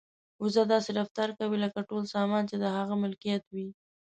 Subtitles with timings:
[0.41, 3.67] وزه داسې رفتار کوي لکه ټول سامان چې د هغې ملکیت وي.